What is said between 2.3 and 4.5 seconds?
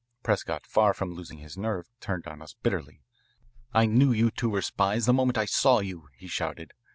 us bitterly. "I knew you two